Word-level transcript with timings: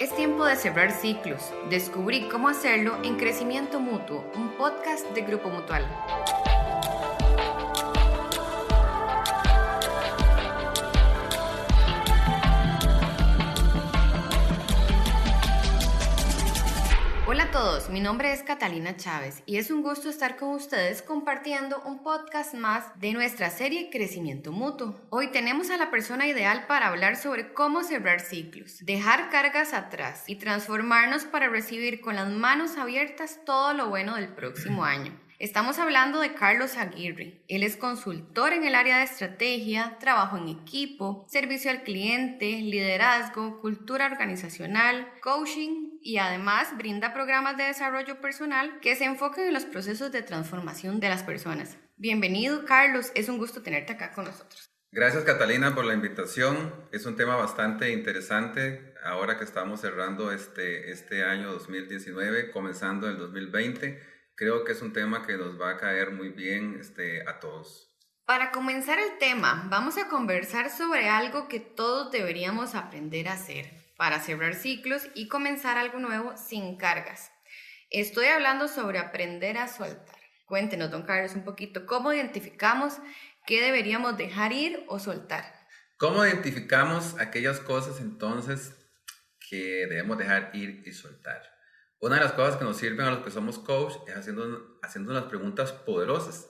Es 0.00 0.16
tiempo 0.16 0.46
de 0.46 0.56
cerrar 0.56 0.92
ciclos. 0.92 1.52
Descubrí 1.68 2.26
cómo 2.30 2.48
hacerlo 2.48 2.96
en 3.04 3.18
Crecimiento 3.18 3.80
Mutuo, 3.80 4.24
un 4.34 4.48
podcast 4.56 5.06
de 5.10 5.20
Grupo 5.20 5.50
Mutual. 5.50 5.86
Todos, 17.60 17.90
mi 17.90 18.00
nombre 18.00 18.32
es 18.32 18.42
Catalina 18.42 18.96
Chávez 18.96 19.42
y 19.44 19.58
es 19.58 19.70
un 19.70 19.82
gusto 19.82 20.08
estar 20.08 20.38
con 20.38 20.54
ustedes 20.54 21.02
compartiendo 21.02 21.82
un 21.84 22.02
podcast 22.02 22.54
más 22.54 22.98
de 22.98 23.12
nuestra 23.12 23.50
serie 23.50 23.90
Crecimiento 23.90 24.50
Mutuo. 24.50 24.98
Hoy 25.10 25.26
tenemos 25.26 25.68
a 25.68 25.76
la 25.76 25.90
persona 25.90 26.26
ideal 26.26 26.64
para 26.66 26.88
hablar 26.88 27.16
sobre 27.16 27.52
cómo 27.52 27.82
cerrar 27.82 28.20
ciclos, 28.20 28.78
dejar 28.86 29.28
cargas 29.28 29.74
atrás 29.74 30.24
y 30.26 30.36
transformarnos 30.36 31.26
para 31.26 31.50
recibir 31.50 32.00
con 32.00 32.16
las 32.16 32.30
manos 32.30 32.78
abiertas 32.78 33.40
todo 33.44 33.74
lo 33.74 33.90
bueno 33.90 34.14
del 34.14 34.28
próximo 34.28 34.82
año. 34.96 35.12
Estamos 35.38 35.78
hablando 35.78 36.20
de 36.20 36.32
Carlos 36.32 36.78
Aguirre. 36.78 37.42
Él 37.46 37.62
es 37.62 37.76
consultor 37.76 38.54
en 38.54 38.64
el 38.64 38.74
área 38.74 38.96
de 38.98 39.04
estrategia, 39.04 39.98
trabajo 40.00 40.38
en 40.38 40.48
equipo, 40.48 41.26
servicio 41.28 41.70
al 41.70 41.82
cliente, 41.82 42.58
liderazgo, 42.62 43.60
cultura 43.60 44.06
organizacional, 44.06 45.12
coaching 45.22 45.89
y 46.02 46.18
además 46.18 46.76
brinda 46.76 47.12
programas 47.12 47.56
de 47.56 47.64
desarrollo 47.64 48.20
personal 48.20 48.80
que 48.80 48.96
se 48.96 49.04
enfocan 49.04 49.44
en 49.44 49.54
los 49.54 49.64
procesos 49.64 50.12
de 50.12 50.22
transformación 50.22 51.00
de 51.00 51.08
las 51.08 51.22
personas. 51.22 51.76
Bienvenido, 51.96 52.64
Carlos. 52.64 53.12
Es 53.14 53.28
un 53.28 53.38
gusto 53.38 53.62
tenerte 53.62 53.92
acá 53.92 54.12
con 54.12 54.24
nosotros. 54.24 54.70
Gracias, 54.92 55.24
Catalina, 55.24 55.74
por 55.74 55.84
la 55.84 55.94
invitación. 55.94 56.74
Es 56.90 57.06
un 57.06 57.16
tema 57.16 57.36
bastante 57.36 57.92
interesante 57.92 58.94
ahora 59.04 59.38
que 59.38 59.44
estamos 59.44 59.80
cerrando 59.80 60.32
este, 60.32 60.90
este 60.90 61.24
año 61.24 61.52
2019, 61.52 62.50
comenzando 62.50 63.08
el 63.08 63.16
2020 63.16 64.20
creo 64.40 64.64
que 64.64 64.72
es 64.72 64.80
un 64.80 64.94
tema 64.94 65.26
que 65.26 65.36
nos 65.36 65.60
va 65.60 65.72
a 65.72 65.76
caer 65.76 66.12
muy 66.12 66.30
bien 66.30 66.78
este, 66.80 67.28
a 67.28 67.38
todos. 67.40 67.94
Para 68.24 68.52
comenzar 68.52 68.98
el 68.98 69.18
tema, 69.18 69.66
vamos 69.68 69.98
a 69.98 70.08
conversar 70.08 70.70
sobre 70.70 71.10
algo 71.10 71.46
que 71.46 71.60
todos 71.60 72.10
deberíamos 72.10 72.74
aprender 72.74 73.28
a 73.28 73.34
hacer 73.34 73.79
para 74.00 74.18
cerrar 74.18 74.54
ciclos 74.54 75.08
y 75.14 75.28
comenzar 75.28 75.76
algo 75.76 75.98
nuevo 75.98 76.34
sin 76.34 76.78
cargas. 76.78 77.30
Estoy 77.90 78.28
hablando 78.28 78.66
sobre 78.66 78.98
aprender 78.98 79.58
a 79.58 79.68
soltar. 79.68 80.16
Cuéntenos, 80.46 80.90
don 80.90 81.02
Carlos, 81.02 81.34
un 81.34 81.44
poquito, 81.44 81.84
¿cómo 81.84 82.10
identificamos 82.10 82.94
qué 83.46 83.60
deberíamos 83.60 84.16
dejar 84.16 84.54
ir 84.54 84.86
o 84.88 84.98
soltar? 84.98 85.44
¿Cómo 85.98 86.24
identificamos 86.24 87.20
aquellas 87.20 87.60
cosas 87.60 88.00
entonces 88.00 88.74
que 89.50 89.86
debemos 89.86 90.16
dejar 90.16 90.48
ir 90.54 90.82
y 90.86 90.92
soltar? 90.92 91.42
Una 91.98 92.14
de 92.14 92.22
las 92.22 92.32
cosas 92.32 92.56
que 92.56 92.64
nos 92.64 92.78
sirven 92.78 93.04
a 93.04 93.10
los 93.10 93.22
que 93.22 93.30
somos 93.30 93.58
coach 93.58 93.96
es 94.08 94.16
haciendo, 94.16 94.78
haciendo 94.82 95.10
unas 95.10 95.24
preguntas 95.24 95.72
poderosas. 95.72 96.48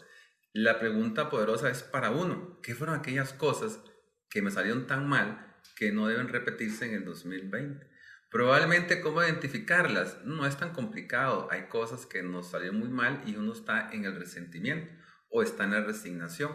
La 0.53 0.79
pregunta 0.79 1.29
poderosa 1.29 1.69
es 1.69 1.83
para 1.83 2.13
uno. 2.13 2.61
¿Qué 2.63 2.77
fueron 2.77 2.95
aquellas 2.95 3.33
cosas 3.33 3.81
que 4.29 4.41
me 4.41 4.53
salieron 4.53 4.87
tan 4.87 5.09
mal 5.09 5.50
que 5.81 5.93
no 5.93 6.09
deben 6.09 6.29
repetirse 6.29 6.85
en 6.85 6.93
el 6.93 7.07
2020? 7.07 7.87
Probablemente 8.31 9.01
cómo 9.01 9.23
identificarlas 9.23 10.19
no 10.27 10.47
es 10.47 10.59
tan 10.59 10.75
complicado. 10.75 11.49
Hay 11.51 11.69
cosas 11.69 12.05
que 12.05 12.23
nos 12.23 12.51
salieron 12.51 12.79
muy 12.79 12.91
mal 12.91 13.23
y 13.25 13.35
uno 13.37 13.55
está 13.55 13.89
en 13.91 14.05
el 14.05 14.15
resentimiento 14.15 14.93
o 15.31 15.43
está 15.43 15.65
en 15.65 15.71
la 15.71 15.81
resignación. 15.81 16.53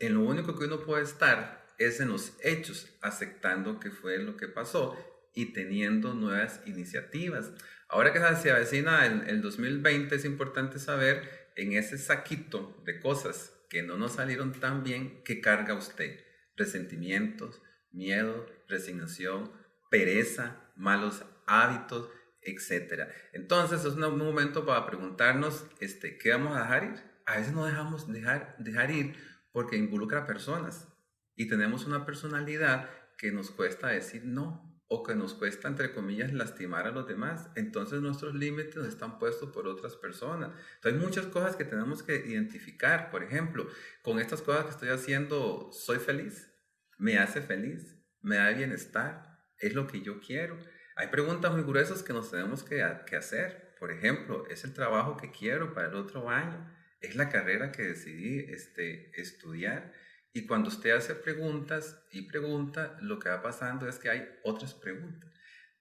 En 0.00 0.14
lo 0.14 0.22
único 0.22 0.58
que 0.58 0.64
uno 0.64 0.80
puede 0.80 1.04
estar 1.04 1.64
es 1.78 2.00
en 2.00 2.08
los 2.08 2.36
hechos, 2.42 2.90
aceptando 3.00 3.78
que 3.78 3.92
fue 3.92 4.18
lo 4.18 4.36
que 4.36 4.48
pasó 4.48 4.96
y 5.34 5.52
teniendo 5.52 6.14
nuevas 6.14 6.60
iniciativas. 6.66 7.52
Ahora 7.88 8.12
que 8.12 8.18
se 8.34 8.50
avecina 8.50 9.06
el, 9.06 9.28
el 9.28 9.40
2020 9.40 10.16
es 10.16 10.24
importante 10.24 10.80
saber 10.80 11.52
en 11.54 11.74
ese 11.74 11.96
saquito 11.96 12.82
de 12.84 12.98
cosas 12.98 13.54
que 13.70 13.84
no 13.84 13.96
nos 13.96 14.14
salieron 14.14 14.52
tan 14.52 14.82
bien, 14.82 15.22
¿qué 15.22 15.40
carga 15.40 15.74
usted? 15.74 16.24
Resentimientos, 16.56 17.62
miedo, 17.98 18.46
resignación, 18.68 19.52
pereza, 19.90 20.56
malos 20.76 21.24
hábitos, 21.46 22.08
etc. 22.42 23.08
Entonces 23.32 23.84
es 23.84 23.94
un 23.94 24.18
momento 24.18 24.64
para 24.64 24.86
preguntarnos 24.86 25.66
este, 25.80 26.16
qué 26.16 26.30
vamos 26.30 26.56
a 26.56 26.62
dejar 26.62 26.84
ir. 26.84 27.02
A 27.26 27.36
veces 27.36 27.52
no 27.52 27.66
dejamos 27.66 28.10
dejar, 28.10 28.56
dejar 28.58 28.90
ir 28.90 29.16
porque 29.52 29.76
involucra 29.76 30.26
personas 30.26 30.88
y 31.34 31.48
tenemos 31.48 31.84
una 31.84 32.06
personalidad 32.06 32.88
que 33.18 33.32
nos 33.32 33.50
cuesta 33.50 33.88
decir 33.88 34.24
no 34.24 34.68
o 34.90 35.02
que 35.02 35.14
nos 35.14 35.34
cuesta, 35.34 35.68
entre 35.68 35.92
comillas, 35.92 36.32
lastimar 36.32 36.86
a 36.86 36.90
los 36.90 37.06
demás. 37.06 37.50
Entonces 37.56 38.00
nuestros 38.00 38.34
límites 38.34 38.86
están 38.86 39.18
puestos 39.18 39.50
por 39.50 39.68
otras 39.68 39.96
personas. 39.96 40.50
Entonces 40.76 40.98
hay 40.98 41.06
muchas 41.06 41.26
cosas 41.26 41.56
que 41.56 41.64
tenemos 41.64 42.02
que 42.02 42.16
identificar. 42.26 43.10
Por 43.10 43.22
ejemplo, 43.22 43.68
con 44.02 44.18
estas 44.18 44.40
cosas 44.40 44.64
que 44.64 44.70
estoy 44.70 44.88
haciendo, 44.88 45.70
¿soy 45.72 45.98
feliz? 45.98 46.50
¿Me 46.98 47.16
hace 47.16 47.40
feliz? 47.40 47.96
¿Me 48.20 48.36
da 48.36 48.50
bienestar? 48.50 49.38
¿Es 49.58 49.72
lo 49.74 49.86
que 49.86 50.02
yo 50.02 50.20
quiero? 50.20 50.58
Hay 50.96 51.06
preguntas 51.06 51.52
muy 51.52 51.62
gruesas 51.62 52.02
que 52.02 52.12
nos 52.12 52.32
tenemos 52.32 52.64
que, 52.64 52.84
que 53.06 53.16
hacer. 53.16 53.76
Por 53.78 53.92
ejemplo, 53.92 54.48
¿es 54.48 54.64
el 54.64 54.74
trabajo 54.74 55.16
que 55.16 55.30
quiero 55.30 55.72
para 55.72 55.86
el 55.88 55.94
otro 55.94 56.28
año? 56.28 56.68
¿Es 57.00 57.14
la 57.14 57.28
carrera 57.28 57.70
que 57.70 57.84
decidí 57.84 58.40
este, 58.52 59.12
estudiar? 59.20 59.92
Y 60.32 60.46
cuando 60.46 60.68
usted 60.68 60.90
hace 60.90 61.14
preguntas 61.14 62.04
y 62.10 62.22
pregunta, 62.22 62.96
lo 63.00 63.20
que 63.20 63.28
va 63.28 63.42
pasando 63.42 63.88
es 63.88 64.00
que 64.00 64.10
hay 64.10 64.28
otras 64.42 64.74
preguntas. 64.74 65.32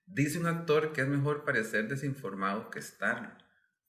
Dice 0.05 0.38
un 0.38 0.45
actor 0.45 0.94
que 0.94 1.01
es 1.01 1.07
mejor 1.07 1.44
parecer 1.44 1.88
desinformado 1.88 2.69
que 2.69 2.78
estarlo. 2.78 3.31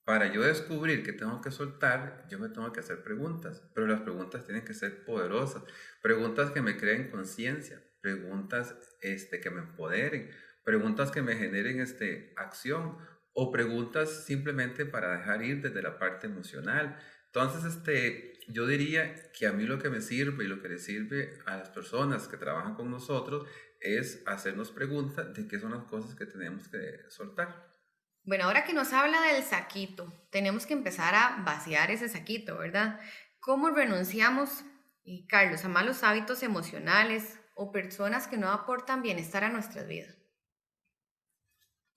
Para 0.09 0.33
yo 0.33 0.41
descubrir 0.41 1.03
que 1.03 1.13
tengo 1.13 1.39
que 1.39 1.51
soltar, 1.51 2.25
yo 2.31 2.39
me 2.39 2.49
tengo 2.49 2.73
que 2.73 2.79
hacer 2.79 3.03
preguntas, 3.03 3.61
pero 3.75 3.85
las 3.85 4.01
preguntas 4.01 4.43
tienen 4.43 4.65
que 4.65 4.73
ser 4.73 5.05
poderosas, 5.05 5.61
preguntas 6.01 6.49
que 6.49 6.63
me 6.63 6.77
creen 6.77 7.11
conciencia, 7.11 7.79
preguntas 8.01 8.73
este, 9.01 9.39
que 9.39 9.51
me 9.51 9.59
empoderen, 9.59 10.31
preguntas 10.65 11.11
que 11.11 11.21
me 11.21 11.35
generen 11.35 11.79
este, 11.79 12.33
acción 12.37 12.97
o 13.33 13.51
preguntas 13.51 14.25
simplemente 14.25 14.83
para 14.83 15.15
dejar 15.15 15.43
ir 15.43 15.61
desde 15.61 15.83
la 15.83 15.99
parte 15.99 16.25
emocional. 16.25 16.97
Entonces, 17.27 17.71
este, 17.71 18.33
yo 18.47 18.65
diría 18.65 19.13
que 19.31 19.45
a 19.45 19.53
mí 19.53 19.65
lo 19.65 19.77
que 19.77 19.91
me 19.91 20.01
sirve 20.01 20.45
y 20.45 20.47
lo 20.47 20.59
que 20.59 20.69
le 20.69 20.79
sirve 20.79 21.37
a 21.45 21.57
las 21.57 21.69
personas 21.69 22.27
que 22.27 22.37
trabajan 22.37 22.73
con 22.73 22.89
nosotros 22.89 23.47
es 23.79 24.23
hacernos 24.25 24.71
preguntas 24.71 25.31
de 25.35 25.47
qué 25.47 25.59
son 25.59 25.73
las 25.73 25.83
cosas 25.83 26.15
que 26.15 26.25
tenemos 26.25 26.67
que 26.67 26.97
soltar. 27.09 27.78
Bueno, 28.29 28.43
ahora 28.43 28.63
que 28.63 28.73
nos 28.73 28.93
habla 28.93 29.23
del 29.23 29.43
saquito, 29.43 30.13
tenemos 30.29 30.67
que 30.67 30.75
empezar 30.75 31.15
a 31.15 31.41
vaciar 31.43 31.89
ese 31.89 32.07
saquito, 32.09 32.59
¿verdad? 32.59 32.99
¿Cómo 33.39 33.71
renunciamos, 33.71 34.63
y 35.03 35.25
Carlos, 35.25 35.65
a 35.65 35.67
malos 35.67 36.03
hábitos 36.03 36.43
emocionales 36.43 37.39
o 37.55 37.71
personas 37.71 38.27
que 38.27 38.37
no 38.37 38.51
aportan 38.51 39.01
bienestar 39.01 39.43
a 39.43 39.49
nuestras 39.49 39.87
vidas? 39.87 40.15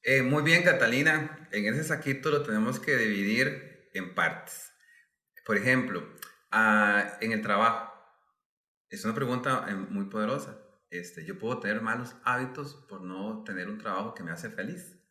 Eh, 0.04 0.22
muy 0.22 0.42
bien, 0.42 0.62
Catalina. 0.62 1.50
En 1.52 1.66
ese 1.66 1.84
saquito 1.84 2.30
lo 2.30 2.42
tenemos 2.42 2.80
que 2.80 2.96
dividir 2.96 3.90
en 3.92 4.14
partes. 4.14 4.72
Por 5.44 5.58
ejemplo, 5.58 6.02
en 7.20 7.32
el 7.32 7.42
trabajo. 7.42 7.92
Es 8.88 9.04
una 9.04 9.14
pregunta 9.14 9.66
eh, 9.68 9.74
muy 9.74 10.06
poderosa. 10.06 10.56
Este, 10.88 11.26
yo 11.26 11.38
puedo 11.38 11.60
tener 11.60 11.82
malos 11.82 12.16
hábitos 12.24 12.86
por 12.88 13.02
no 13.02 13.44
tener 13.44 13.68
un 13.68 13.76
trabajo 13.76 14.14
que 14.14 14.22
me 14.22 14.30
hace 14.30 14.48
feliz. 14.48 15.01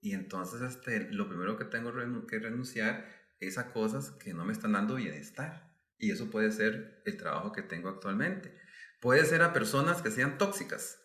Y 0.00 0.12
entonces 0.12 0.62
este, 0.62 1.12
lo 1.12 1.28
primero 1.28 1.56
que 1.56 1.64
tengo 1.64 1.92
que 2.26 2.38
renunciar 2.38 3.06
es 3.40 3.58
a 3.58 3.72
cosas 3.72 4.10
que 4.10 4.34
no 4.34 4.44
me 4.44 4.52
están 4.52 4.72
dando 4.72 4.96
bienestar. 4.96 5.74
Y 5.98 6.10
eso 6.10 6.30
puede 6.30 6.52
ser 6.52 7.02
el 7.06 7.16
trabajo 7.16 7.52
que 7.52 7.62
tengo 7.62 7.88
actualmente. 7.88 8.56
Puede 9.00 9.24
ser 9.24 9.42
a 9.42 9.52
personas 9.52 10.02
que 10.02 10.10
sean 10.10 10.38
tóxicas. 10.38 10.98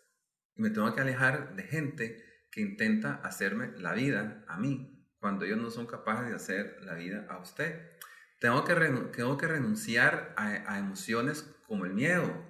Y 0.54 0.62
me 0.62 0.70
tengo 0.70 0.94
que 0.94 1.00
alejar 1.00 1.56
de 1.56 1.62
gente 1.62 2.24
que 2.50 2.60
intenta 2.60 3.14
hacerme 3.24 3.72
la 3.78 3.94
vida 3.94 4.44
a 4.46 4.58
mí, 4.58 5.08
cuando 5.18 5.44
ellos 5.44 5.58
no 5.58 5.70
son 5.70 5.86
capaces 5.86 6.28
de 6.28 6.34
hacer 6.34 6.76
la 6.82 6.94
vida 6.94 7.26
a 7.30 7.38
usted. 7.38 7.90
Tengo 8.38 8.64
que, 8.64 8.74
tengo 9.16 9.38
que 9.38 9.46
renunciar 9.46 10.34
a, 10.36 10.78
emociones 10.78 11.42
como 11.66 11.86
el 11.86 11.94
miedo. 11.94 12.44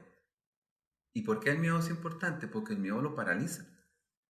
¿Y 1.13 1.23
por 1.23 1.39
qué 1.39 1.51
el 1.51 1.59
miedo 1.59 1.79
es 1.79 1.91
importante? 1.91 2.49
Porque 2.49 2.73
el 2.73 2.81
miedo 2.81 3.01
lo 3.01 3.15
paraliza. 3.15 3.67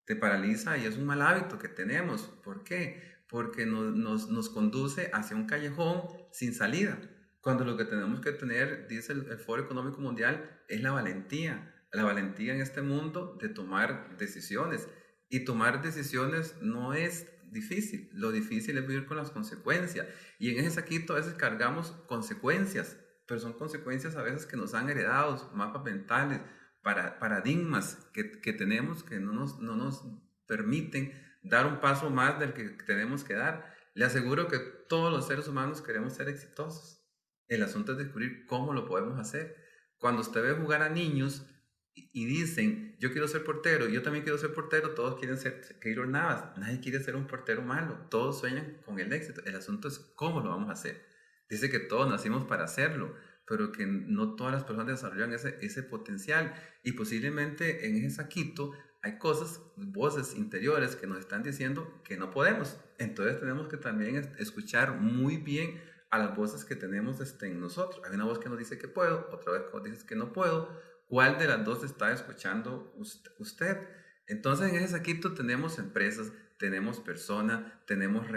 Te 0.06 0.16
paraliza 0.16 0.76
y 0.78 0.86
es 0.86 0.96
un 0.96 1.06
mal 1.06 1.22
hábito 1.22 1.58
que 1.58 1.68
tenemos. 1.68 2.22
¿Por 2.42 2.64
qué? 2.64 3.02
Porque 3.28 3.66
nos, 3.66 3.94
nos, 3.94 4.28
nos 4.30 4.48
conduce 4.50 5.10
hacia 5.12 5.36
un 5.36 5.46
callejón 5.46 6.02
sin 6.32 6.54
salida. 6.54 6.98
Cuando 7.40 7.64
lo 7.64 7.76
que 7.76 7.84
tenemos 7.84 8.20
que 8.20 8.32
tener, 8.32 8.86
dice 8.88 9.12
el, 9.12 9.26
el 9.30 9.38
Foro 9.38 9.62
Económico 9.62 10.00
Mundial, 10.00 10.62
es 10.68 10.82
la 10.82 10.92
valentía. 10.92 11.74
La 11.92 12.04
valentía 12.04 12.54
en 12.54 12.60
este 12.60 12.82
mundo 12.82 13.36
de 13.40 13.48
tomar 13.48 14.16
decisiones. 14.16 14.88
Y 15.28 15.44
tomar 15.44 15.82
decisiones 15.82 16.56
no 16.60 16.94
es 16.94 17.26
difícil. 17.52 18.10
Lo 18.12 18.32
difícil 18.32 18.76
es 18.78 18.86
vivir 18.86 19.06
con 19.06 19.16
las 19.16 19.30
consecuencias. 19.30 20.06
Y 20.38 20.50
en 20.50 20.58
ese 20.58 20.72
saquito 20.72 21.12
a 21.12 21.16
veces 21.16 21.34
cargamos 21.34 21.92
consecuencias, 22.08 22.96
pero 23.26 23.38
son 23.38 23.52
consecuencias 23.52 24.16
a 24.16 24.22
veces 24.22 24.46
que 24.46 24.56
nos 24.56 24.74
han 24.74 24.90
heredado, 24.90 25.50
mapas 25.54 25.84
mentales, 25.84 26.40
para, 26.82 27.18
paradigmas 27.18 27.96
que, 28.12 28.24
tenemos 28.52 29.02
que 29.02 29.18
no 29.18 29.32
nos, 29.32 29.60
no 29.60 29.76
nos 29.76 30.04
permiten 30.46 31.12
dar 31.42 31.66
un 31.66 31.80
paso 31.80 32.10
más 32.10 32.38
del 32.38 32.52
que 32.52 32.64
tenemos 32.70 33.24
que 33.24 33.34
dar. 33.34 33.74
Le 33.94 34.04
aseguro 34.04 34.48
que 34.48 34.58
todos 34.58 35.12
los 35.12 35.26
seres 35.26 35.48
humanos 35.48 35.82
queremos 35.82 36.14
ser 36.14 36.28
exitosos. 36.28 37.00
El 37.48 37.62
asunto 37.62 37.92
es 37.92 37.98
descubrir 37.98 38.46
cómo 38.46 38.72
lo 38.72 38.86
podemos 38.86 39.18
hacer. 39.18 39.56
Cuando 39.98 40.22
usted 40.22 40.42
ve 40.42 40.52
jugar 40.52 40.82
a 40.82 40.88
niños 40.88 41.46
y 41.94 42.24
dicen, 42.24 42.96
yo 42.98 43.12
quiero 43.12 43.28
ser 43.28 43.44
portero, 43.44 43.88
yo 43.88 44.02
también 44.02 44.24
quiero 44.24 44.38
ser 44.38 44.54
portero, 44.54 44.94
todos 44.94 45.18
quieren 45.18 45.36
ser 45.36 45.78
Keylor 45.80 46.08
Navas, 46.08 46.56
nadie 46.56 46.80
quiere 46.80 47.00
ser 47.00 47.16
un 47.16 47.26
portero 47.26 47.62
malo, 47.62 48.06
todos 48.10 48.40
sueñan 48.40 48.78
con 48.84 48.98
el 48.98 49.12
éxito. 49.12 49.42
El 49.44 49.56
asunto 49.56 49.88
es 49.88 49.98
cómo 49.98 50.40
lo 50.40 50.50
vamos 50.50 50.70
a 50.70 50.72
hacer. 50.72 51.04
Dice 51.48 51.70
que 51.70 51.80
todos 51.80 52.08
nacimos 52.08 52.44
para 52.44 52.64
hacerlo, 52.64 53.14
pero 53.52 53.70
que 53.70 53.84
no 53.84 54.34
todas 54.34 54.54
las 54.54 54.64
personas 54.64 54.86
desarrollan 54.86 55.34
ese, 55.34 55.58
ese 55.60 55.82
potencial 55.82 56.54
y 56.82 56.92
posiblemente 56.92 57.86
en 57.86 57.96
ese 57.96 58.16
saquito 58.16 58.72
hay 59.02 59.18
cosas, 59.18 59.60
voces 59.76 60.34
interiores 60.34 60.96
que 60.96 61.06
nos 61.06 61.18
están 61.18 61.42
diciendo 61.42 62.00
que 62.02 62.16
no 62.16 62.30
podemos. 62.30 62.78
Entonces 62.96 63.38
tenemos 63.40 63.68
que 63.68 63.76
también 63.76 64.16
escuchar 64.38 64.98
muy 64.98 65.36
bien 65.36 65.82
a 66.10 66.16
las 66.16 66.34
voces 66.34 66.64
que 66.64 66.76
tenemos 66.76 67.20
este, 67.20 67.48
en 67.48 67.60
nosotros. 67.60 68.02
Hay 68.06 68.14
una 68.14 68.24
voz 68.24 68.38
que 68.38 68.48
nos 68.48 68.58
dice 68.58 68.78
que 68.78 68.88
puedo, 68.88 69.28
otra 69.30 69.52
vez 69.52 69.64
que 69.64 69.76
nos 69.76 69.84
dice 69.84 70.06
que 70.06 70.16
no 70.16 70.32
puedo. 70.32 70.70
¿Cuál 71.06 71.36
de 71.38 71.46
las 71.46 71.62
dos 71.62 71.84
está 71.84 72.10
escuchando 72.10 72.96
usted? 73.38 73.86
Entonces 74.28 74.70
en 74.70 74.76
ese 74.76 74.88
saquito 74.88 75.34
tenemos 75.34 75.78
empresas, 75.78 76.32
tenemos 76.62 77.00
personas, 77.00 77.60
tenemos, 77.86 78.28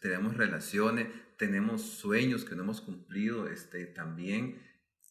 tenemos 0.00 0.34
relaciones, 0.34 1.08
tenemos 1.36 1.82
sueños 1.82 2.46
que 2.46 2.56
no 2.56 2.62
hemos 2.62 2.80
cumplido 2.80 3.48
este, 3.48 3.84
también. 3.84 4.62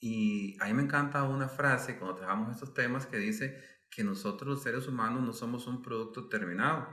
Y 0.01 0.57
a 0.59 0.65
mí 0.65 0.73
me 0.73 0.81
encanta 0.81 1.21
una 1.25 1.47
frase 1.47 1.99
cuando 1.99 2.15
trabajamos 2.15 2.55
estos 2.55 2.73
temas 2.73 3.05
que 3.05 3.17
dice 3.17 3.63
que 3.91 4.03
nosotros 4.03 4.49
los 4.49 4.63
seres 4.63 4.87
humanos 4.87 5.21
no 5.21 5.31
somos 5.31 5.67
un 5.67 5.83
producto 5.83 6.27
terminado, 6.27 6.89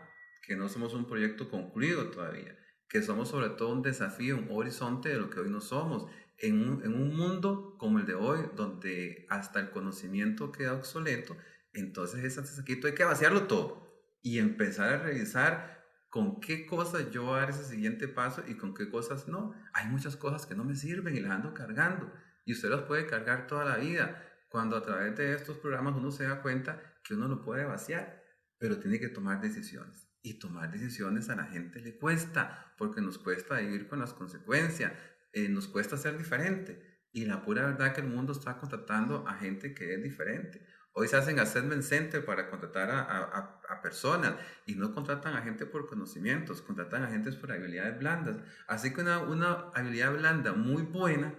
que 0.47 0.57
no 0.57 0.69
somos 0.69 0.93
un 0.93 1.07
proyecto 1.07 1.49
concluido 1.49 2.11
todavía, 2.11 2.55
que 2.87 3.01
somos 3.01 3.31
sobre 3.31 3.49
todo 3.49 3.73
un 3.73 3.81
desafío, 3.81 4.37
un 4.37 4.49
horizonte 4.51 5.09
de 5.09 5.17
lo 5.17 5.31
que 5.31 5.41
hoy 5.41 5.49
no 5.49 5.63
somos, 5.63 6.07
en 6.37 6.69
un, 6.69 6.85
en 6.85 6.93
un 6.93 7.17
mundo 7.17 7.77
como 7.79 7.99
el 7.99 8.05
de 8.05 8.15
hoy, 8.15 8.41
donde 8.57 9.25
hasta 9.31 9.59
el 9.59 9.71
conocimiento 9.71 10.53
queda 10.53 10.75
obsoleto, 10.75 11.35
entonces 11.73 12.23
ese 12.25 12.45
saquito 12.45 12.89
hay 12.89 12.95
que 12.95 13.05
vaciarlo 13.05 13.45
todo 13.45 13.82
y 14.23 14.39
empezar 14.39 14.93
a 14.93 15.03
revisar 15.03 15.83
con 16.09 16.41
qué 16.41 16.67
cosas 16.67 17.11
yo 17.11 17.25
voy 17.25 17.41
dar 17.41 17.51
ese 17.51 17.65
siguiente 17.65 18.07
paso 18.07 18.45
y 18.47 18.55
con 18.55 18.75
qué 18.75 18.89
cosas 18.89 19.29
no. 19.29 19.55
Hay 19.73 19.89
muchas 19.89 20.17
cosas 20.17 20.47
que 20.47 20.55
no 20.55 20.65
me 20.65 20.77
sirven 20.77 21.17
y 21.17 21.21
las 21.21 21.33
ando 21.33 21.55
cargando 21.55 22.13
y 22.45 22.53
usted 22.53 22.69
las 22.69 22.83
puede 22.83 23.07
cargar 23.07 23.47
toda 23.47 23.65
la 23.65 23.77
vida. 23.77 24.23
Cuando 24.49 24.77
a 24.77 24.83
través 24.83 25.17
de 25.17 25.33
estos 25.35 25.57
programas 25.59 25.95
uno 25.97 26.11
se 26.11 26.25
da 26.25 26.43
cuenta 26.43 26.81
que 27.03 27.15
uno 27.15 27.29
lo 27.29 27.43
puede 27.43 27.65
vaciar, 27.65 28.23
pero 28.59 28.79
tiene 28.79 29.01
que 29.01 29.09
tomar 29.09 29.41
decisiones. 29.41 30.09
Y 30.21 30.39
tomar 30.39 30.71
decisiones 30.71 31.31
a 31.31 31.37
la 31.37 31.47
gente 31.47 31.81
le 31.81 31.97
cuesta, 31.97 32.75
porque 32.79 33.01
nos 33.01 33.19
cuesta 33.19 33.59
vivir 33.59 33.89
con 33.89 33.99
las 33.99 34.13
consecuencias, 34.13 34.93
eh, 35.33 35.49
nos 35.49 35.67
cuesta 35.67 35.97
ser 35.97 36.17
diferente. 36.19 37.01
Y 37.11 37.25
la 37.25 37.43
pura 37.43 37.65
verdad 37.67 37.95
que 37.95 38.03
el 38.03 38.09
mundo 38.09 38.33
está 38.33 38.59
contratando 38.59 39.27
a 39.27 39.35
gente 39.35 39.75
que 39.75 39.95
es 39.95 40.03
diferente. 40.03 40.65
Hoy 40.95 41.09
se 41.09 41.17
hacen 41.17 41.39
assessment 41.39 41.83
center 41.83 42.25
para 42.25 42.51
contratar 42.51 42.91
a, 42.91 43.59
personas 43.83 44.35
y 44.65 44.77
no 44.77 44.95
contratan 44.95 45.35
a 45.35 45.43
gente 45.43 45.67
por 45.67 45.89
conocimientos, 45.89 46.63
contratan 46.63 47.03
a 47.03 47.09
gente 47.09 47.33
por 47.33 47.51
habilidades 47.51 47.99
blandas. 47.99 48.37
Así 48.69 48.93
que 48.95 49.01
una, 49.01 49.19
una 49.19 49.53
habilidad 49.75 50.13
blanda 50.13 50.53
muy 50.53 50.83
buena 50.83 51.35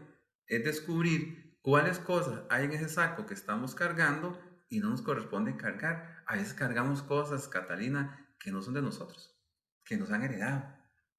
es 0.47 0.65
descubrir 0.65 1.57
cuáles 1.61 1.99
cosas 1.99 2.41
hay 2.49 2.65
en 2.65 2.73
ese 2.73 2.89
saco 2.89 3.25
que 3.25 3.33
estamos 3.33 3.75
cargando 3.75 4.37
y 4.69 4.79
no 4.79 4.89
nos 4.89 5.01
corresponde 5.01 5.55
cargar. 5.55 6.23
A 6.25 6.35
veces 6.35 6.53
cargamos 6.53 7.01
cosas, 7.01 7.47
Catalina, 7.47 8.27
que 8.39 8.51
no 8.51 8.61
son 8.61 8.73
de 8.73 8.81
nosotros, 8.81 9.33
que 9.85 9.95
nos 9.95 10.11
han 10.11 10.23
heredado. 10.23 10.63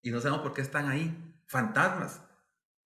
Y 0.03 0.11
no 0.11 0.21
sabemos 0.21 0.43
por 0.43 0.53
qué 0.53 0.61
están 0.61 0.89
ahí. 0.89 1.43
Fantasmas 1.47 2.21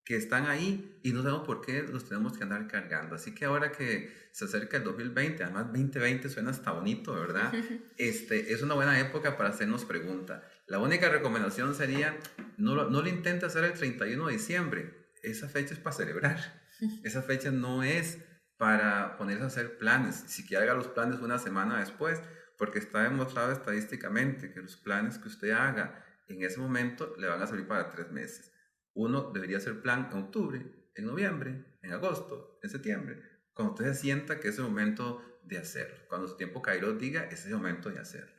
que 0.08 0.16
están 0.16 0.46
ahí 0.46 0.99
y 1.02 1.12
no 1.12 1.22
sabemos 1.22 1.44
por 1.44 1.60
qué 1.60 1.82
los 1.82 2.06
tenemos 2.06 2.34
que 2.34 2.43
andar 2.43 2.66
cargando. 2.66 3.14
Así 3.14 3.34
que 3.34 3.44
ahora 3.44 3.72
que 3.72 4.10
se 4.32 4.46
acerca 4.46 4.78
el 4.78 4.84
2020, 4.84 5.44
además 5.44 5.66
2020 5.66 6.31
suena 6.31 6.50
hasta 6.50 6.72
bonito, 6.72 7.12
¿verdad? 7.12 7.52
Este, 7.99 8.55
es 8.55 8.62
una 8.62 8.72
buena 8.72 8.99
época 8.99 9.37
para 9.37 9.50
hacernos 9.50 9.84
preguntas. 9.84 10.43
La 10.66 10.78
única 10.78 11.10
recomendación 11.10 11.75
sería, 11.75 12.19
no 12.56 12.75
lo, 12.75 12.88
no 12.88 13.02
lo 13.02 13.08
intente 13.10 13.44
hacer 13.44 13.64
el 13.64 13.75
31 13.75 14.28
de 14.28 14.32
diciembre. 14.32 15.10
Esa 15.22 15.46
fecha 15.46 15.75
es 15.75 15.81
para 15.81 15.94
celebrar. 15.94 16.62
Esa 17.04 17.20
fecha 17.20 17.50
no 17.50 17.82
es 17.82 18.16
para 18.56 19.19
ponerse 19.19 19.44
a 19.44 19.49
hacer 19.49 19.76
planes. 19.76 20.25
Si 20.28 20.46
quiere 20.46 20.64
haga 20.64 20.72
los 20.72 20.88
planes 20.88 21.20
una 21.20 21.38
semana 21.38 21.81
después, 21.81 22.19
porque 22.56 22.78
está 22.78 23.02
demostrado 23.02 23.52
estadísticamente 23.52 24.54
que 24.54 24.62
los 24.62 24.78
planes 24.78 25.19
que 25.19 25.28
usted 25.28 25.50
haga 25.50 26.02
en 26.28 26.43
ese 26.43 26.58
momento 26.61 27.14
le 27.19 27.26
van 27.26 27.43
a 27.43 27.46
servir 27.46 27.66
para 27.66 27.90
tres 27.90 28.11
meses. 28.11 28.52
Uno 28.98 29.30
debería 29.32 29.58
hacer 29.58 29.80
plan 29.80 30.08
en 30.10 30.18
octubre, 30.18 30.60
en 30.96 31.06
noviembre, 31.06 31.76
en 31.82 31.92
agosto, 31.92 32.58
en 32.64 32.68
septiembre, 32.68 33.22
cuando 33.54 33.74
usted 33.74 33.92
se 33.92 34.00
sienta 34.00 34.40
que 34.40 34.48
es 34.48 34.58
el 34.58 34.64
momento 34.64 35.38
de 35.44 35.58
hacerlo. 35.58 35.96
Cuando 36.08 36.26
su 36.26 36.36
tiempo 36.36 36.60
caído 36.60 36.92
diga, 36.94 37.22
es 37.30 37.46
el 37.46 37.52
momento 37.52 37.90
de 37.90 38.00
hacerlo. 38.00 38.34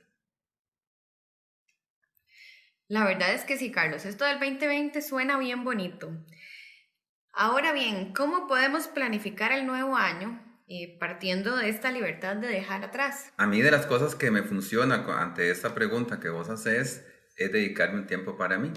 La 2.90 3.06
verdad 3.06 3.34
es 3.34 3.46
que 3.46 3.58
sí, 3.58 3.72
Carlos, 3.72 4.04
esto 4.04 4.26
del 4.26 4.38
2020 4.38 5.02
suena 5.02 5.40
bien 5.40 5.64
bonito. 5.64 6.12
Ahora 7.32 7.72
bien, 7.72 8.12
¿cómo 8.12 8.46
podemos 8.46 8.90
planificar 8.90 9.54
el 9.54 9.66
nuevo 9.66 9.96
año 9.96 10.44
partiendo 11.00 11.56
de 11.56 11.70
esta 11.70 11.90
libertad 11.90 12.36
de 12.36 12.50
dejar 12.50 12.84
atrás? 12.84 13.32
A 13.38 13.48
mí 13.48 13.62
de 13.62 13.72
las 13.72 13.86
cosas 13.86 14.14
que 14.14 14.30
me 14.30 14.44
funciona 14.44 15.06
ante 15.22 15.52
esta 15.52 15.74
pregunta 15.74 16.20
que 16.20 16.28
vos 16.28 16.50
haces 16.50 17.08
es 17.38 17.52
dedicarme 17.54 18.00
un 18.00 18.08
tiempo 18.08 18.38
para 18.38 18.58
mí. 18.58 18.74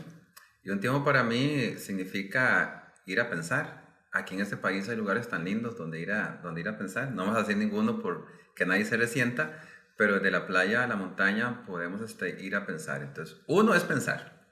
Y 0.62 0.70
un 0.70 0.81
tiempo 0.81 1.05
para 1.05 1.23
mí 1.23 1.75
significa 1.79 2.94
ir 3.06 3.20
a 3.20 3.29
pensar. 3.29 4.06
Aquí 4.12 4.35
en 4.35 4.41
este 4.41 4.56
país 4.56 4.88
hay 4.88 4.97
lugares 4.97 5.29
tan 5.29 5.44
lindos 5.44 5.76
donde 5.76 6.00
ir 6.00 6.12
a, 6.12 6.41
donde 6.43 6.61
ir 6.61 6.69
a 6.69 6.79
pensar. 6.79 7.11
No 7.11 7.23
vamos 7.23 7.37
a 7.37 7.43
hacer 7.43 7.56
ninguno 7.56 8.00
por 8.00 8.26
que 8.55 8.67
nadie 8.67 8.85
se 8.85 8.97
resienta, 8.97 9.61
pero 9.97 10.20
de 10.20 10.31
la 10.31 10.47
playa 10.47 10.85
a 10.85 10.87
la 10.87 10.97
montaña 10.97 11.64
podemos 11.67 12.00
este, 12.03 12.43
ir 12.44 12.55
a 12.55 12.67
pensar. 12.67 13.03
Entonces, 13.03 13.41
uno 13.47 13.75
es 13.75 13.82
pensar. 13.85 14.47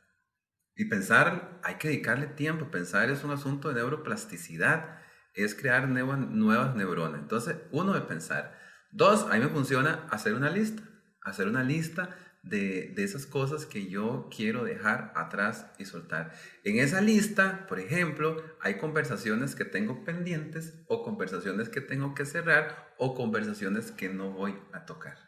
Y 0.74 0.86
pensar, 0.86 1.60
hay 1.62 1.74
que 1.76 1.88
dedicarle 1.88 2.26
tiempo. 2.26 2.70
Pensar 2.70 3.10
es 3.10 3.22
un 3.22 3.30
asunto 3.30 3.68
de 3.68 3.74
neuroplasticidad 3.74 5.00
es 5.34 5.54
crear 5.54 5.88
nuevas, 5.88 6.18
nuevas 6.18 6.74
neuronas. 6.74 7.20
Entonces, 7.20 7.56
uno 7.70 7.96
es 7.96 8.02
pensar. 8.02 8.58
Dos, 8.90 9.26
a 9.30 9.34
mí 9.34 9.40
me 9.40 9.48
funciona 9.48 10.06
hacer 10.10 10.34
una 10.34 10.50
lista. 10.50 10.82
Hacer 11.22 11.48
una 11.48 11.62
lista 11.62 12.16
de, 12.42 12.94
esas 12.96 13.26
cosas 13.26 13.66
que 13.66 13.86
yo 13.86 14.28
quiero 14.34 14.64
dejar 14.64 15.12
atrás 15.14 15.66
y 15.78 15.84
soltar. 15.84 16.32
En 16.64 16.78
esa 16.78 17.00
lista, 17.00 17.66
por 17.68 17.80
ejemplo, 17.80 18.42
hay 18.60 18.78
conversaciones 18.78 19.54
que 19.54 19.64
tengo 19.64 20.04
pendientes 20.04 20.74
o 20.86 21.02
conversaciones 21.02 21.68
que 21.68 21.80
tengo 21.80 22.14
que 22.14 22.24
cerrar 22.24 22.94
o 22.98 23.14
conversaciones 23.14 23.90
que 23.92 24.08
no 24.08 24.30
voy 24.30 24.56
a 24.72 24.86
tocar. 24.86 25.18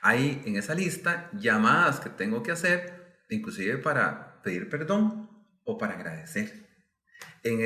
Hay 0.00 0.42
en 0.46 0.56
esa 0.56 0.74
lista 0.74 1.30
llamadas 1.32 2.00
que 2.00 2.10
tengo 2.10 2.42
que 2.42 2.52
hacer, 2.52 3.24
inclusive 3.28 3.78
para 3.78 4.42
pedir 4.42 4.68
perdón 4.68 5.30
o 5.64 5.78
para 5.78 5.94
agradecer. 5.94 6.66
En, 7.42 7.60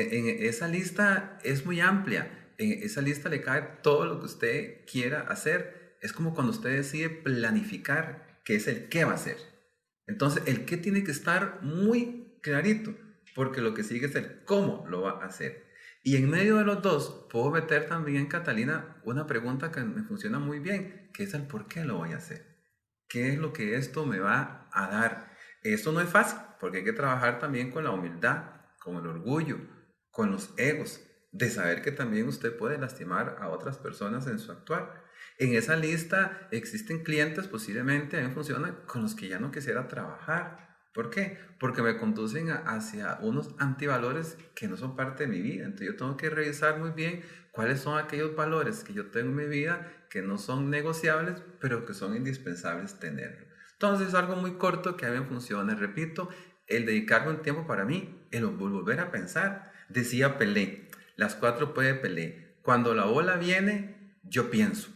esa 0.45 0.67
lista 0.67 1.39
es 1.43 1.65
muy 1.65 1.79
amplia. 1.79 2.53
En 2.57 2.83
esa 2.83 3.01
lista 3.01 3.29
le 3.29 3.41
cae 3.41 3.61
todo 3.81 4.05
lo 4.05 4.19
que 4.19 4.25
usted 4.25 4.85
quiera 4.85 5.21
hacer. 5.21 5.97
Es 6.01 6.13
como 6.13 6.33
cuando 6.33 6.51
usted 6.51 6.75
decide 6.75 7.09
planificar, 7.09 8.30
que 8.43 8.55
es 8.55 8.67
el 8.67 8.89
qué 8.89 9.05
va 9.05 9.11
a 9.11 9.15
hacer. 9.15 9.37
Entonces, 10.07 10.43
el 10.45 10.65
qué 10.65 10.77
tiene 10.77 11.03
que 11.03 11.11
estar 11.11 11.61
muy 11.61 12.39
clarito, 12.41 12.95
porque 13.35 13.61
lo 13.61 13.73
que 13.73 13.83
sigue 13.83 14.07
es 14.07 14.15
el 14.15 14.43
cómo 14.45 14.85
lo 14.87 15.01
va 15.01 15.21
a 15.21 15.25
hacer. 15.25 15.69
Y 16.03 16.17
en 16.17 16.29
medio 16.29 16.57
de 16.57 16.65
los 16.65 16.81
dos, 16.81 17.27
puedo 17.29 17.51
meter 17.51 17.87
también, 17.87 18.25
Catalina, 18.25 19.01
una 19.03 19.27
pregunta 19.27 19.71
que 19.71 19.81
me 19.81 20.03
funciona 20.03 20.39
muy 20.39 20.59
bien, 20.59 21.11
que 21.13 21.23
es 21.23 21.33
el 21.33 21.47
por 21.47 21.67
qué 21.67 21.85
lo 21.85 21.97
voy 21.97 22.13
a 22.13 22.17
hacer. 22.17 22.59
¿Qué 23.07 23.29
es 23.29 23.37
lo 23.37 23.53
que 23.53 23.75
esto 23.75 24.05
me 24.05 24.19
va 24.19 24.69
a 24.71 24.87
dar? 24.87 25.31
Esto 25.63 25.91
no 25.91 26.01
es 26.01 26.09
fácil, 26.09 26.39
porque 26.59 26.79
hay 26.79 26.83
que 26.83 26.93
trabajar 26.93 27.39
también 27.39 27.69
con 27.69 27.83
la 27.83 27.91
humildad 27.91 28.61
con 28.81 28.95
el 28.95 29.07
orgullo, 29.07 29.59
con 30.09 30.31
los 30.31 30.53
egos, 30.57 30.99
de 31.31 31.49
saber 31.49 31.81
que 31.81 31.91
también 31.91 32.27
usted 32.27 32.55
puede 32.55 32.77
lastimar 32.77 33.37
a 33.39 33.49
otras 33.49 33.77
personas 33.77 34.27
en 34.27 34.39
su 34.39 34.51
actuar. 34.51 35.03
En 35.37 35.55
esa 35.55 35.75
lista 35.75 36.47
existen 36.51 37.03
clientes 37.03 37.47
posiblemente, 37.47 38.19
a 38.19 38.27
mí 38.27 38.33
funciona, 38.33 38.85
con 38.85 39.01
los 39.01 39.15
que 39.15 39.27
ya 39.27 39.39
no 39.39 39.51
quisiera 39.51 39.87
trabajar. 39.87 40.71
¿Por 40.93 41.09
qué? 41.09 41.37
Porque 41.57 41.81
me 41.81 41.97
conducen 41.97 42.49
hacia 42.49 43.17
unos 43.21 43.55
antivalores 43.59 44.37
que 44.55 44.67
no 44.67 44.75
son 44.75 44.97
parte 44.97 45.23
de 45.23 45.29
mi 45.29 45.41
vida. 45.41 45.63
Entonces 45.63 45.87
yo 45.87 45.95
tengo 45.95 46.17
que 46.17 46.29
revisar 46.29 46.79
muy 46.79 46.91
bien 46.91 47.23
cuáles 47.51 47.79
son 47.79 47.97
aquellos 47.97 48.35
valores 48.35 48.83
que 48.83 48.93
yo 48.93 49.09
tengo 49.09 49.29
en 49.29 49.35
mi 49.35 49.45
vida 49.45 49.89
que 50.09 50.21
no 50.21 50.37
son 50.37 50.69
negociables, 50.69 51.41
pero 51.61 51.85
que 51.85 51.93
son 51.93 52.17
indispensables 52.17 52.99
tenerlo. 52.99 53.47
Entonces 53.71 54.09
es 54.09 54.13
algo 54.13 54.35
muy 54.35 54.57
corto 54.57 54.97
que 54.97 55.05
a 55.05 55.11
mí 55.11 55.25
funciona. 55.25 55.73
Repito, 55.75 56.29
el 56.67 56.85
dedicarme 56.85 57.31
un 57.31 57.41
tiempo 57.41 57.65
para 57.65 57.85
mí, 57.85 58.27
el 58.31 58.45
volver 58.45 58.99
a 58.99 59.11
pensar. 59.11 59.71
Decía 59.87 60.37
Pelé, 60.37 60.89
las 61.21 61.35
cuatro 61.35 61.75
puede 61.75 61.93
Pelé. 61.93 62.57
Cuando 62.63 62.95
la 62.95 63.05
ola 63.05 63.35
viene, 63.35 64.17
yo 64.23 64.49
pienso. 64.49 64.89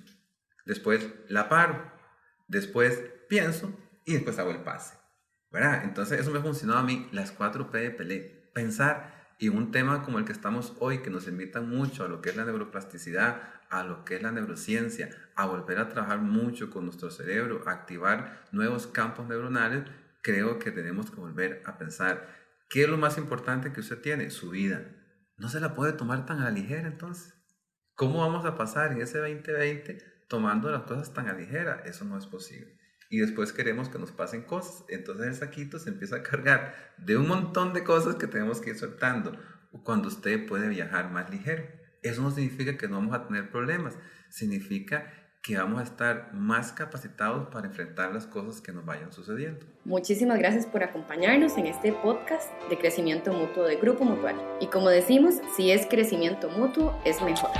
Después 0.65 1.07
la 1.27 1.49
paro. 1.49 1.91
Después 2.47 2.99
pienso 3.29 3.71
y 4.05 4.13
después 4.13 4.39
hago 4.39 4.49
el 4.49 4.63
pase. 4.63 4.95
¿Verdad? 5.51 5.83
Entonces 5.83 6.19
eso 6.19 6.31
me 6.31 6.39
ha 6.39 6.41
funcionado 6.41 6.79
a 6.79 6.83
mí, 6.83 7.07
las 7.11 7.31
4 7.31 7.69
P 7.69 7.77
de 7.77 7.91
Pelé. 7.91 8.49
Pensar 8.55 9.35
y 9.37 9.49
un 9.49 9.71
tema 9.71 10.01
como 10.01 10.17
el 10.17 10.25
que 10.25 10.31
estamos 10.31 10.73
hoy, 10.79 11.03
que 11.03 11.11
nos 11.11 11.27
invitan 11.27 11.69
mucho 11.69 12.03
a 12.03 12.07
lo 12.07 12.23
que 12.23 12.31
es 12.31 12.35
la 12.35 12.45
neuroplasticidad, 12.45 13.43
a 13.69 13.83
lo 13.83 14.03
que 14.03 14.15
es 14.15 14.23
la 14.23 14.31
neurociencia, 14.31 15.11
a 15.35 15.45
volver 15.45 15.77
a 15.77 15.89
trabajar 15.89 16.17
mucho 16.21 16.71
con 16.71 16.85
nuestro 16.85 17.11
cerebro, 17.11 17.61
a 17.67 17.71
activar 17.71 18.45
nuevos 18.51 18.87
campos 18.87 19.27
neuronales, 19.27 19.83
creo 20.23 20.57
que 20.57 20.71
tenemos 20.71 21.11
que 21.11 21.17
volver 21.17 21.61
a 21.65 21.77
pensar 21.77 22.27
qué 22.67 22.85
es 22.85 22.89
lo 22.89 22.97
más 22.97 23.19
importante 23.19 23.71
que 23.71 23.81
usted 23.81 24.01
tiene, 24.01 24.31
su 24.31 24.49
vida. 24.49 24.81
No 25.37 25.49
se 25.49 25.59
la 25.59 25.75
puede 25.75 25.93
tomar 25.93 26.25
tan 26.25 26.39
a 26.39 26.45
la 26.45 26.51
ligera 26.51 26.87
entonces. 26.87 27.33
¿Cómo 27.95 28.19
vamos 28.19 28.45
a 28.45 28.57
pasar 28.57 28.91
en 28.91 29.01
ese 29.01 29.19
2020 29.19 29.97
tomando 30.27 30.69
las 30.69 30.83
cosas 30.83 31.13
tan 31.13 31.27
a 31.27 31.33
ligera? 31.33 31.81
Eso 31.85 32.05
no 32.05 32.17
es 32.17 32.25
posible. 32.25 32.77
Y 33.09 33.19
después 33.19 33.53
queremos 33.53 33.89
que 33.89 33.99
nos 33.99 34.11
pasen 34.11 34.43
cosas. 34.43 34.85
Entonces 34.89 35.27
el 35.27 35.35
saquito 35.35 35.79
se 35.79 35.89
empieza 35.89 36.17
a 36.17 36.23
cargar 36.23 36.75
de 36.97 37.17
un 37.17 37.27
montón 37.27 37.73
de 37.73 37.83
cosas 37.83 38.15
que 38.15 38.27
tenemos 38.27 38.61
que 38.61 38.71
ir 38.71 38.77
soltando 38.77 39.37
cuando 39.83 40.07
usted 40.07 40.47
puede 40.47 40.69
viajar 40.69 41.11
más 41.11 41.29
ligero. 41.29 41.65
Eso 42.01 42.21
no 42.21 42.31
significa 42.31 42.77
que 42.77 42.87
no 42.87 42.95
vamos 42.95 43.15
a 43.15 43.27
tener 43.27 43.49
problemas, 43.49 43.97
significa 44.29 45.11
que 45.45 45.57
vamos 45.57 45.79
a 45.79 45.83
estar 45.83 46.33
más 46.33 46.71
capacitados 46.71 47.49
para 47.49 47.67
enfrentar 47.67 48.11
las 48.11 48.25
cosas 48.25 48.61
que 48.61 48.71
nos 48.71 48.83
vayan 48.83 49.13
sucediendo. 49.13 49.63
Muchísimas 49.83 50.39
gracias 50.39 50.65
por 50.65 50.83
acompañarnos 50.83 51.55
en 51.57 51.67
este 51.67 51.93
podcast 51.93 52.51
de 52.67 52.77
crecimiento 52.79 53.31
mutuo 53.31 53.63
de 53.63 53.75
Grupo 53.75 54.03
Mutual. 54.03 54.35
Y 54.59 54.67
como 54.67 54.89
decimos, 54.89 55.35
si 55.55 55.69
es 55.69 55.85
crecimiento 55.85 56.49
mutuo, 56.49 56.99
es 57.05 57.21
mejor. 57.21 57.51